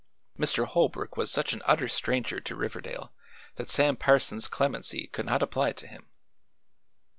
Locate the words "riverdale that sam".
2.55-3.95